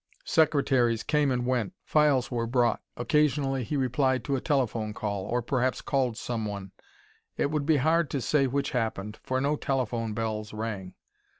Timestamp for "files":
1.83-2.31